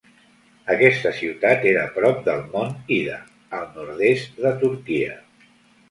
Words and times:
Aquesta 0.75 1.11
ciutat 1.17 1.67
era 1.73 1.85
prop 1.99 2.25
del 2.29 2.43
Mont 2.55 2.75
Ida, 2.99 3.21
al 3.61 3.71
nord-est 3.79 4.45
de 4.45 4.59
Turquia. 4.67 5.25